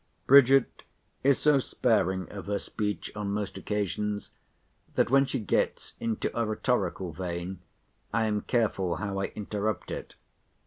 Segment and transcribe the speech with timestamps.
[0.25, 0.81] Bridget
[1.23, 4.31] is so sparing of her speech on most occasions,
[4.95, 7.59] that when she gets into a rhetorical vein,
[8.11, 10.15] I am careful how I interrupt it.